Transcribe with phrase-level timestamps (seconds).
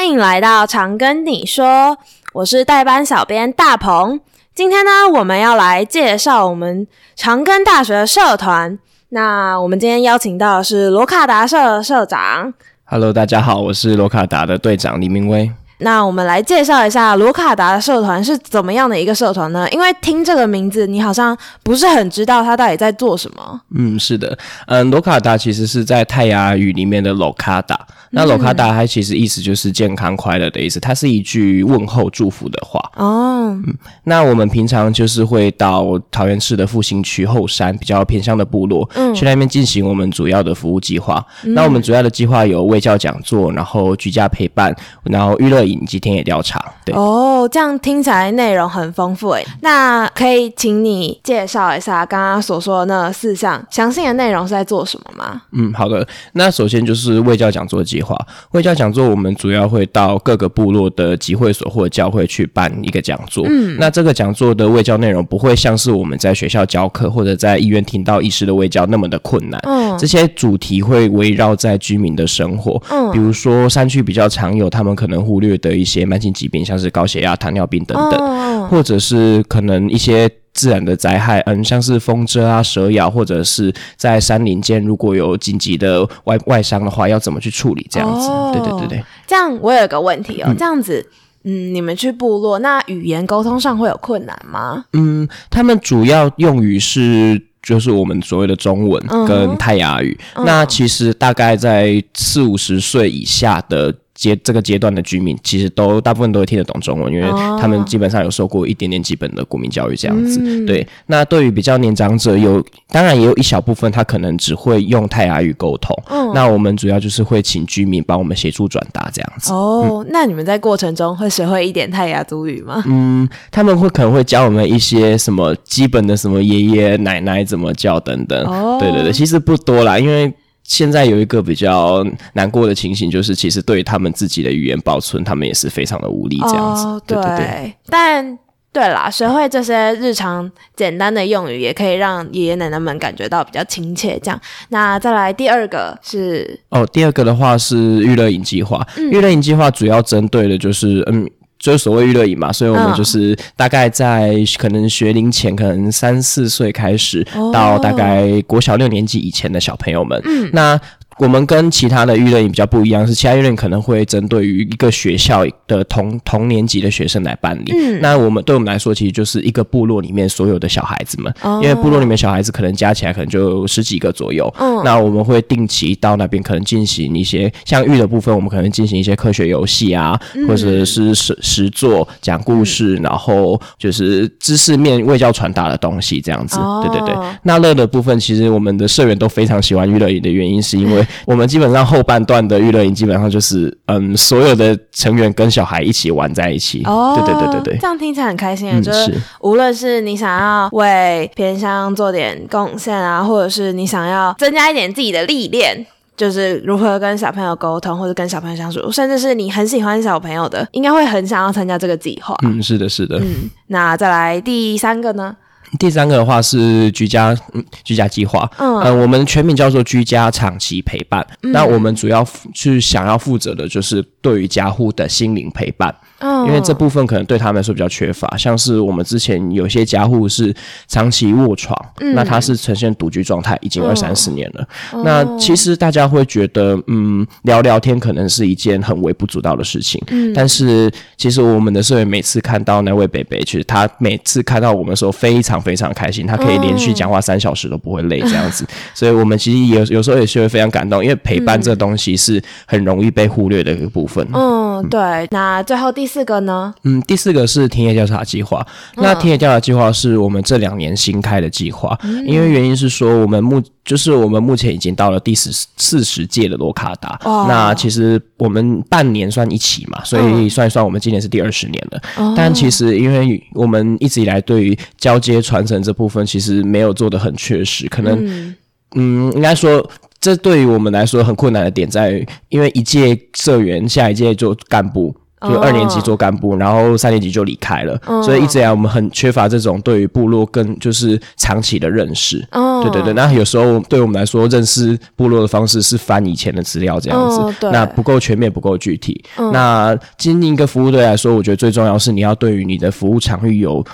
[0.00, 1.98] 欢迎来到长庚你说，
[2.32, 4.18] 我是代班小编大鹏。
[4.54, 8.78] 今天呢，我们要来介绍我们长庚大学的社团。
[9.10, 12.54] 那我们今天邀请到的是罗卡达社的社长。
[12.84, 15.52] Hello，大家好，我是罗卡达的队长李明威。
[15.80, 19.68] 那我们来介绍一下罗卡达的社团是怎么样的一个社团呢？
[19.70, 23.60] 因为听这个名字，你好像不是很知道它到底在做什么。
[23.74, 27.86] 嗯，是的，嗯，罗卡达其实是在泰雅语里面的罗卡达。
[28.12, 32.80] 那罗卡达它其实意思就是健康快乐的意思，它是一句问候祝福的话。
[32.96, 33.74] 哦，嗯，
[34.04, 41.24] 那我们平常就是会到桃园市的复兴区后山比较偏乡的部落，嗯，去那边进行我们主要的服务计划。
[41.44, 44.74] 嗯，那我们主要的计划有卫教讲座，然后居家陪伴，
[45.04, 46.79] 然后娱乐影集田野调查。
[46.90, 49.44] 对哦，这样听起来内容很丰富诶。
[49.62, 55.42] 那可以请你介绍一下刚刚所说的那四项详细的内容是在做什么吗？
[55.52, 56.06] 嗯，好的。
[56.32, 58.16] 那首先就是卫教讲座计划。
[58.52, 63.44] 卫教讲座，我们主要会到各个部落的集会所或教会去办一个讲座。
[63.48, 69.60] 嗯，那这个讲座的卫教内容不会像是我们在学校教课或者在医院听到医师的卫教那么的困难。
[69.64, 72.80] 嗯，这些主题会围绕在居民的生活。
[72.90, 80.28] 嗯，比如说山区比较常有他们可能忽略的一些慢性疾病，像是高血压、糖尿病等等，嗯，或者是可能一些。
[80.52, 87.86] 自然的灾害，嗯，像是风蛰啊、蛇咬，或者是在山林间如果有紧急的外外伤的话，要怎么去处理？
[87.88, 89.04] 这样子，哦、对对对对。
[89.28, 91.08] 这样我有个问题哦，嗯、这样子，
[91.44, 94.84] 嗯，你们去部落，那语言沟通上会有困难吗？
[94.92, 100.18] 嗯，他们主要用语是就是我们所谓的中文跟泰雅语。
[100.34, 103.94] 嗯、那其实大概在四五十岁以下的。
[104.20, 107.26] 阶这个阶段的居民其实都大部分都会听得懂中文，因为
[107.58, 110.38] 他们基本上有受过一点点基本的国民教育这样子。
[110.44, 115.96] 嗯、对，那对于比较年长者有，当然也有一小部分他可能只会用泰雅语沟通。
[116.10, 119.54] 嗯，那我们主要就是会请居民帮我们协助转达这样子。
[119.54, 122.82] 哦，嗯、那你们在过程中会学会一点泰雅族语吗？
[122.86, 128.44] 嗯，他们会可能会教我们一些什么基本的什么爷爷奶奶怎么叫等等。
[128.44, 130.30] 哦，对对对，其实不多啦，因为。
[130.62, 132.04] 现在有一个比较
[132.34, 136.84] 难过的情形，就是其实对于他们自己的语言保存，他们也是非常的无力这样子。
[136.84, 137.74] 哦、对，对对对。
[137.88, 138.38] 但
[138.72, 144.18] 对啦，学会这些日常简单的用语，也可以让爷爷奶奶们感觉到比较亲切。
[144.22, 148.86] 这样，那再来第二个是哦，第二个的话是娱乐营计划。
[149.10, 151.28] 娱乐营计划主要针对的就是嗯。
[151.60, 160.80] 就是所谓娱乐营嘛，所以我们就是大概在可能学龄前，可能三四岁开始，到大概国小六年级以前的小朋友们，嗯，那。
[161.20, 167.72] 我们跟其他的娱乐营比较不一样，是其他娱乐营可能会针对于一个学校的同同年级的学生来办理。
[167.72, 174.50] 嗯，那我们对我们来说，其实就是一个部落里面所有的小孩子们，哦、因为部落里面小孩子可能加起来可能就十几个左右。
[174.58, 186.58] 嗯、哦，那我们会定期到那边，可能进行一些像育的部分，我们可能进行一些科学游戏啊，嗯、或者是实实作讲故事，嗯、然后就是知识面卫教传达的东西这样子。
[186.58, 196.82] 哦、对对对，那乐的部分，其实我们的社员都非常喜欢娱乐营的原因，是因为我们基本上后半段的娱乐营基本上就是，嗯，所有的成员跟小孩一起玩在一起。
[196.84, 198.78] 哦，对对对对对，这样听起来很开心啊！
[198.78, 212.36] 嗯、就是无论是你想要为偏乡做点贡献啊，或者是你想要增加一点自己的历练，就是如何跟小朋友沟通，或者跟小朋友相处，甚至是你很喜欢小朋友的，应该会很想要参加这个计划。
[212.44, 213.18] 嗯，是的，是的。
[213.20, 215.36] 嗯，那再来第三个呢？
[215.78, 221.24] 第三个的话是居家，嗯，居家计划，嗯、呃，我们全名叫做居家长期陪伴。
[221.42, 225.94] 嗯、那我们主要去想要负责的就是对于家户的心灵陪伴。
[226.20, 230.54] 嗯，因为这部分可能对他们来说比较缺乏，像是我们之前有些家户是
[230.86, 234.68] 长期卧床，嗯、那他是呈现独居状态，已经二三十年了。
[234.92, 240.02] 嗯、那其实大家会觉得，嗯，聊聊天可能是一件很微不足道的事情。
[240.10, 248.64] 嗯，但是其实我们的社员每次看到那位北北，其实他每次看到我们的时候非常非常开心，他可以连续讲话三小时都不会累这样子。
[248.64, 254.26] 嗯、所以我们其实有有时候也是会非常感动，因为陪伴这东西是很容易被忽略的一个部分。
[254.32, 255.26] 嗯，对。
[255.30, 256.74] 那最后第四个呢？
[256.82, 258.66] 嗯，第四个是田野调查计划。
[258.96, 267.16] 那田野调查计划是我们这两年新开的计划，嗯、因为原因是说我们目就是我们目前已经到了第十四十届的罗卡达。
[267.24, 272.02] 哦、那其实我们半年算一期嘛，所以算一算，我们今年是第二十年了。
[272.16, 278.56] 哦、但其实因为我们一直以来对于交接传承这部分，其实没有做得很确实，可能嗯，
[278.96, 279.88] 嗯，应该说。
[280.22, 292.38] 这对于我们来说很困难的点在于，因为一届社员，下一届做干部，就二年级做干部，然后三年级就离开了，所以一直以来我们很缺乏这种对于部落更就是长期的认识。
[292.82, 299.22] 对对对，那有时候对我们来说，认识部落的方式是翻以前的资料这样子，那不够全面，不够具体。
[299.52, 303.84] 那经营一个服务队来说，我觉得最重要是你要对于你的服务场域有。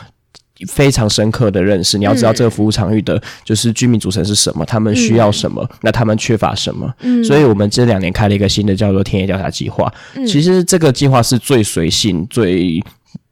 [0.68, 6.92] 非常深刻的认识，你要知道这个服务场域的，就是居民组成是什么，嗯、他们需要什么，那他们缺乏什么。
[7.00, 9.92] 嗯，所以我们这两年开了一个新的叫做田野调查计划。
[10.14, 12.82] 嗯，其实这个计划是最随性、最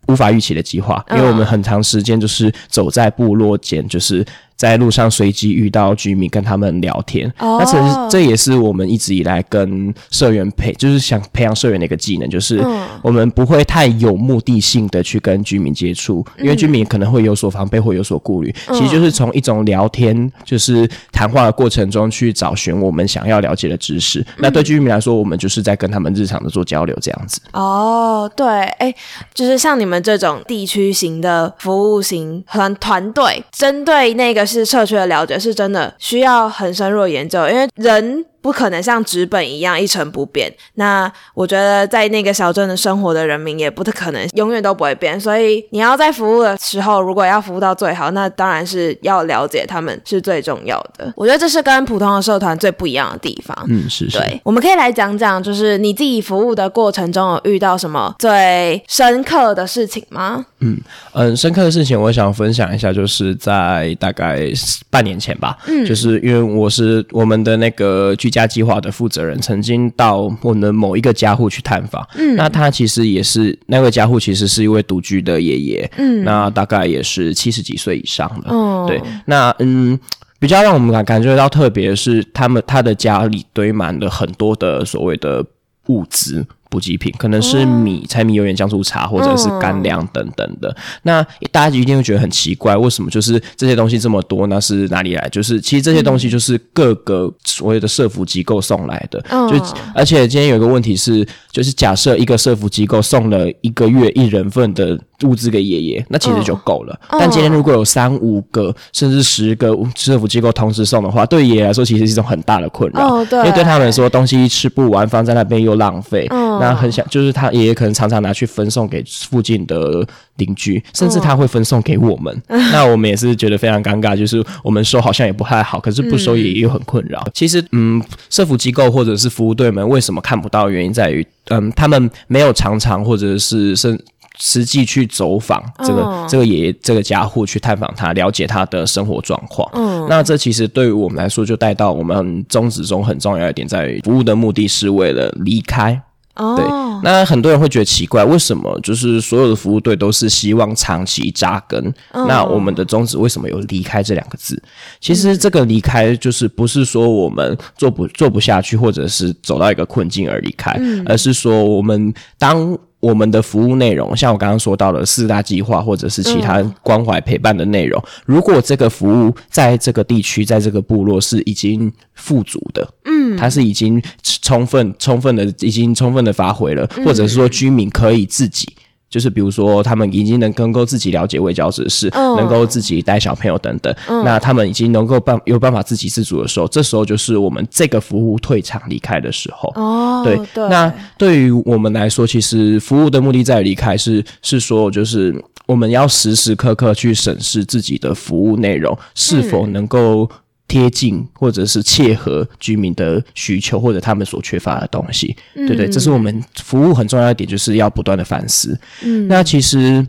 [0.08, 4.24] 无法预期的计划，因为我们很长时间就是走在部落间，就是。
[4.56, 7.32] 在路上随机遇到居民，跟他们聊天。
[7.38, 7.60] Oh.
[7.60, 12.64] 那其实这也是我们一直以来跟社员培，就是想培养社员的一个技能，就是
[13.02, 18.54] 我们不会太有目的性的去跟居民接触，因为居民可能会有所防备，会有所顾虑。
[18.72, 24.24] 其实就是从一种聊天，就是谈话的过程中去找寻我们想要了解的知识。
[24.38, 27.40] 那对居民来说，我们就是在跟他们日常的做交流，这样子。
[27.52, 28.96] 哦，oh, 对，哎、欸，
[29.34, 34.54] 就是像你们这种地区型的服务型团团队，针对那个。
[34.54, 38.24] 是社区的了解，是真的需要很深入的研究，因为人。
[38.44, 40.54] 不可能像纸本一样一成不变。
[40.74, 45.18] 那我觉得在那个小镇的生活的人民也不太可能永远都不会变。
[45.18, 51.10] 所以你要在服务的时候，如果要服务到最好，那当然是要了解他们是最重要的。
[51.16, 53.56] 我觉得这是跟普通的社团最不一样的地方。
[53.70, 54.18] 嗯，是是。
[54.18, 60.44] 对，我们可以来讲讲，就是你自己服务的过程中有遇到什么最深刻的事情吗？
[60.64, 60.80] 嗯
[61.12, 64.50] 嗯，深刻的事情我想分享一下，就是在大概
[64.90, 65.56] 半年前吧。
[65.66, 79.98] 嗯，就是因为我是我们的那个居家计划的负责人曾经到我们的某一个家户去探访，嗯，那他其实也是那个家户，其实是一位独居的爷爷，嗯，那大概也是七十几岁以上的，哦，对，那嗯，
[80.38, 85.44] 比较让我们感感觉到特别的是，他们他的家里堆满了很多的所谓的
[85.86, 86.44] 物资。
[86.74, 90.68] 补给品可能是米、哦、柴米油盐酱醋茶，或者是干粮等等的。
[90.70, 94.48] 嗯、那大家一定会觉得很奇怪，为什么就是这些东西这么多？
[94.48, 95.28] 那是哪里来？
[95.28, 99.24] 就是其实这些东西就是各个所谓的社福机构送来的。
[99.30, 106.98] 嗯、就而且今天有一个问题是，就是假设一个社福机构送了一个月一人份的物资给爷爷，那其实就够了。
[107.10, 113.22] 嗯、但今天如果有三五个甚至十个社福机构同时送的话，对爷爷来说其实是一种很大的困扰。
[113.22, 116.26] 因为对他们来说，东西吃不完，放在那边又浪费。
[116.58, 120.06] 嗯那很想，就是他爷爷可能常常拿去分送给附近的
[120.36, 122.34] 邻居，甚至他会分送给我们。
[122.48, 127.22] 哦、 那我们也是觉得非常尴尬，就是我们收好像也不太好，可是不收也又很困扰。
[127.26, 130.64] 嗯、其实，嗯，社福机构或者是服务队们为什么看不到？
[130.70, 133.98] 原因在于，嗯，他们没有常常或者是是
[134.38, 139.68] 实际去走访这个、哦、这个爷爷这个家户去探访他，了解他的生活状况。
[139.74, 146.00] 嗯，那这其实对于我们来说，就带到我们宗旨中很重要一点，在于服务的目的是为了离开。
[146.36, 146.64] 哦，对，
[147.02, 151.80] 那很多人会觉得奇怪，为什么就是所有的服务队都是希望长期扎根？
[152.12, 154.60] 哦、那我们的宗旨为什么有离开这两个字？
[155.00, 162.76] 其实这个离开就是不是说我们做不做不下去，或者是走到一个困境而离开，嗯、而是说我们当。
[163.04, 174.02] 我们的服务内容，像我刚刚说到的四大计划，或者是其他关怀陪伴的内容，嗯、如果这个服务在这个地区，在这个部落是已经富足的，嗯，它是已经
[174.40, 178.66] 充分、充分的、已经充分的发挥了，或者是说居民可以自己。
[179.14, 189.72] 就是比如说，他们已经能能够自己了解卫教知识，嗯、能够自己带小朋友等等，嗯、那他们已经能够办有办法自给自足的时候，这时候就是我们这个服务退场离开的时候。
[189.76, 195.32] 哦，对，对，那对于我们来说，其实服务的目的在于离开是，是是说，就是
[195.66, 200.28] 我们要时时刻刻去审视自己的服务内容是否能够。
[200.74, 208.76] 贴近或者是切合居民的需求，或者他们所缺乏的东西，嗯、对对，这是我们服务很重要一点，就是要不断的反思。
[209.04, 210.04] 嗯，那其实。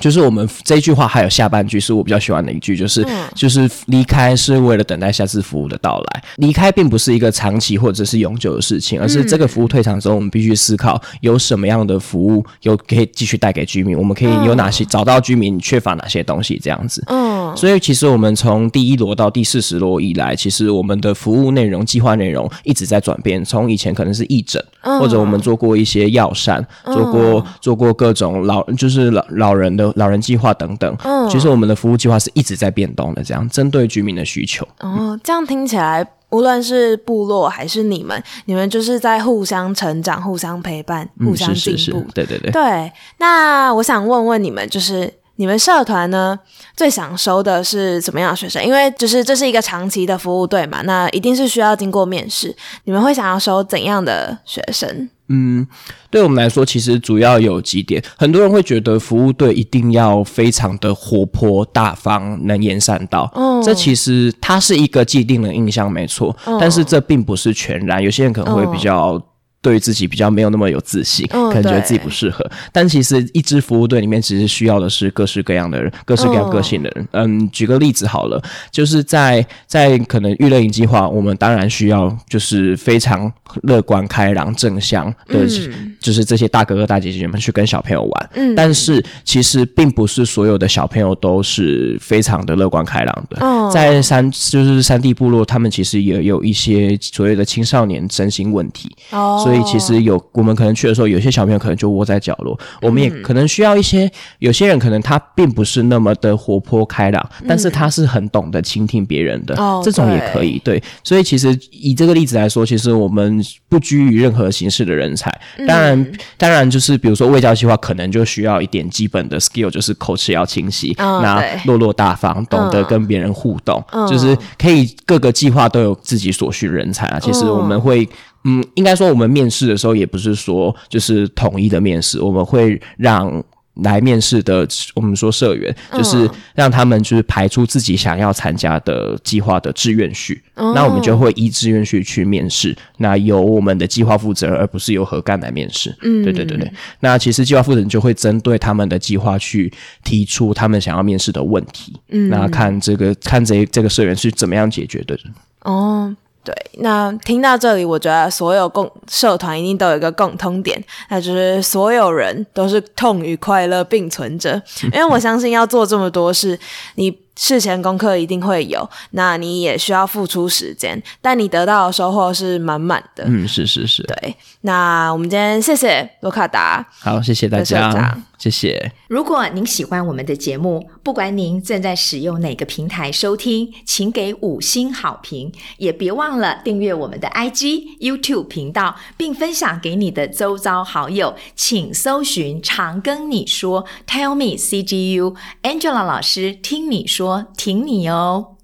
[0.00, 6.22] 就是我们这一句话还有下半句是我比较喜欢的一句，就是、嗯、就是离开是为了等待下次服务的到来。
[6.36, 17.02] 离开并不是一个长期或者是永久的事情，而是这个服务退场之后，我们必须思考有什么样的服务有可以继续带给居民，我们可以有哪些、嗯、找到居民缺乏哪些东西这样子。
[17.08, 23.44] 嗯，所以其实我们从第一罗到第四十罗以来，其实我们的服务内容、计划内容一直在转变。
[23.44, 29.92] 从以前可能是义诊，嗯、或者我们做过一些药膳，做过做过各种老就是老老人的。
[29.96, 34.66] 老人计划等等，嗯，其实我们的服务计划是一直在变动的，这样针对居民的需求。
[34.80, 41.76] 哦，这样听起来，无论是部落还是你们，你们就是在互相成长、互相陪伴、互相进步。
[41.76, 42.50] 嗯，是是是，对对对。
[42.52, 46.38] 对，那我想问问你们，就是你们社团呢，
[46.76, 48.64] 最想收的是什么样的学生？
[48.64, 52.54] 因为就是这是一个长期的服务队嘛，那一定是需要经过面试。
[52.84, 55.08] 你们会想要收怎样的学生？
[55.30, 55.66] 嗯，
[56.10, 58.02] 对我们来说，其实主要有几点。
[58.18, 63.30] 很多人会觉得服务队一定要非常的活泼、大方、能言善道。
[63.34, 66.36] 哦，这其实它是一个既定的印象，没错。
[66.44, 69.20] 哦，但是这并不是全然，有些人可能会比较。
[69.62, 72.48] 对于自己比较没有那么有自信，嗯、可能觉得自己不适合。
[72.72, 77.06] 但其实一支服务队里面，其实需要的是各式各样的人，各式各样个性的人。
[77.12, 83.30] 嗯，嗯举个例子好了，就是在在可能娱乐营计划，我们当然需要就是非常
[83.62, 88.30] 乐观开朗、正向的，嗯、就是这些大哥哥大姐姐们去跟小朋友玩。
[88.34, 93.44] 嗯，但是其实并不是所有的小朋友都是非常的乐观开朗的。
[93.46, 98.90] 哦，在山就是山地部落，他们其实也有一些所谓的青少年身心问题。
[99.10, 99.40] 哦。
[99.44, 102.58] 所以其实有我们可能去的时候，有些小朋友可能就窝在角落。
[102.80, 109.54] 我们也可能需要一些，有些人可能他并不是那么的活泼开朗，但是他是很懂得倾听别人的，
[109.84, 110.60] 这种也可以。
[110.64, 115.30] 对，所以其实以这个例子来说，其实我们不拘于任何形式的人才。
[115.66, 115.89] 当然，
[116.36, 127.18] 当然就是比如说卫教计划，可能就需要一点基本的 skill，就是口齿要清晰，那落落大方，懂得跟别人互动，就是可以各个计划都有自己所需人才啊。
[127.20, 128.08] 其实我们会。
[128.44, 133.30] 嗯，应该说我们面试的时候也不是说就是统一的面试，我们会让
[133.74, 145.96] 来面试的我们说社员，就是让他们就是排出自己想要参加的计划的志愿序，嗯、那我们就会依志愿序去面试，那由我们的计划负责人，而不是由核干来面试。
[146.02, 146.70] 嗯，对对对对。
[146.98, 149.72] 那其实计划负责人就会针对他们的计划去
[150.04, 155.18] 提出他们想要面试的问题，嗯，那看这个看这这个社员是怎么样解决的。
[155.62, 156.14] 哦。
[156.42, 164.60] 对，那听到这里，我觉得所有共社团一定都有一个共通点，那就是所有人都是痛与快乐并存着。
[164.84, 166.58] 因为我相信要做这么多事，
[166.94, 173.24] 你事前功课一定会有，那你也需要付出时间，但你得到的收获是满满的。
[173.26, 174.02] 嗯，是是是。
[174.02, 178.22] 对，那我们今天谢谢罗卡达，好，谢谢大家。
[178.38, 178.90] 谢谢。
[179.08, 191.36] 如果您喜欢我们的节目，不管您正在使用哪个平台收听，请给五星好评，也别忘了订阅我们的 IG、YouTube 频道，并分享给你的周遭好友。
[191.54, 198.56] 请搜寻“常跟你说 ”，Tell me CGU，Angela 老师听你我挺你哟。